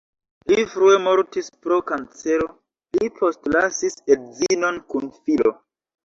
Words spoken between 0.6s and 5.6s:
frue mortis pro kancero, li postlasis edzinon kun filo.